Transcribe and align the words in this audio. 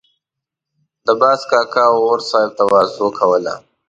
د 1.05 1.07
باز 1.21 1.39
کاکا 1.51 1.83
او 1.91 1.99
اور 2.09 2.19
صاحب 2.29 2.51
تواضع 2.59 3.07
کوله. 3.17 3.55